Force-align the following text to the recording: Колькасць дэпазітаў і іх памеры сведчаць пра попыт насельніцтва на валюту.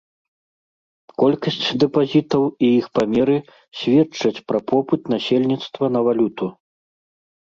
Колькасць 1.23 1.67
дэпазітаў 1.81 2.43
і 2.67 2.69
іх 2.79 2.85
памеры 2.99 3.37
сведчаць 3.81 4.43
пра 4.53 4.59
попыт 4.71 5.01
насельніцтва 5.15 5.85
на 5.97 6.01
валюту. 6.11 6.45